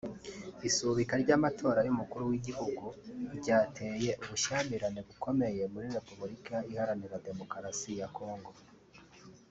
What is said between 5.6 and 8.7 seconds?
muri Repubulika Iharanira Demokarasi ya Congo